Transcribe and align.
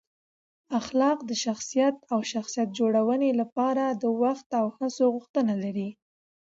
اخلاق 0.79 1.17
د 1.29 1.31
شخصیت 1.43 1.95
او 2.13 2.19
شخصیت 2.31 2.69
جوړونې 2.79 3.29
لپاره 3.41 3.83
د 4.01 4.03
وخت 4.21 4.47
او 4.59 4.65
هڅو 4.77 5.05
غوښتنه 5.15 5.53
لري. 5.63 5.89